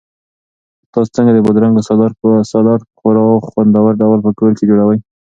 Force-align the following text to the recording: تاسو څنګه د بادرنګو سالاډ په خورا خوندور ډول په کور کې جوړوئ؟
تاسو 0.93 1.09
څنګه 1.15 1.31
د 1.33 1.39
بادرنګو 1.45 1.81
سالاډ 2.51 2.81
په 2.93 2.99
خورا 2.99 3.23
خوندور 3.47 3.91
ډول 4.01 4.19
په 4.25 4.31
کور 4.39 4.51
کې 4.57 4.65
جوړوئ؟ 4.69 4.97